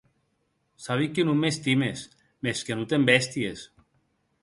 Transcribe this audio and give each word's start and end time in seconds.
Sabi 0.85 1.07
que 1.15 1.25
non 1.27 1.37
m'estimes, 1.41 2.07
mès 2.43 2.65
que 2.65 2.73
non 2.75 2.89
t'embèsties. 2.89 3.59